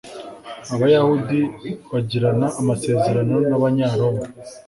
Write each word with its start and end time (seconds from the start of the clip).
abayahudi 0.73 1.39
bagirana 1.91 2.47
amasezerano 2.59 3.35
n'abanyaroma 3.49 4.23